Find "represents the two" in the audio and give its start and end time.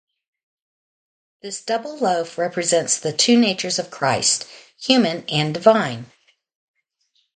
2.39-3.37